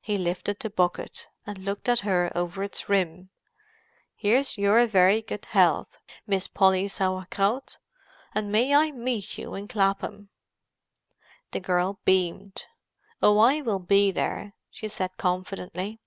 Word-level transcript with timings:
He 0.00 0.16
lifted 0.16 0.58
the 0.60 0.70
bucket, 0.70 1.28
and 1.44 1.58
looked 1.58 1.86
at 1.86 2.00
her 2.00 2.32
over 2.34 2.62
its 2.64 2.88
rim. 2.88 3.28
"Here's 4.16 4.56
your 4.56 4.86
very 4.86 5.20
good 5.20 5.44
health, 5.44 5.98
Miss 6.26 6.48
Polly 6.48 6.88
Sauer 6.88 7.26
Kraut, 7.30 7.76
and 8.34 8.50
may 8.50 8.74
I 8.74 8.90
meet 8.90 9.36
you 9.36 9.54
in 9.54 9.68
Clapham!" 9.68 10.30
The 11.50 11.60
girl 11.60 11.98
beamed. 12.06 12.64
"Oh, 13.22 13.36
I 13.38 13.60
will 13.60 13.80
be 13.80 14.10
there," 14.10 14.54
she 14.70 14.88
said 14.88 15.18
confidently. 15.18 16.00